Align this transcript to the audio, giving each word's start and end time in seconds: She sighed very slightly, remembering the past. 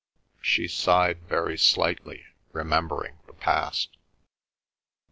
She 0.41 0.67
sighed 0.67 1.21
very 1.29 1.59
slightly, 1.59 2.25
remembering 2.53 3.19
the 3.27 3.33
past. 3.33 3.97